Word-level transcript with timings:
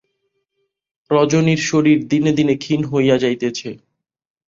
রজনীর 1.11 1.61
শরীর 1.69 1.99
দিনে 2.07 2.31
দিনে 2.37 2.55
ক্ষীণ 2.55 2.81
হইয়া 2.85 3.15
যাইতেছে। 3.17 3.69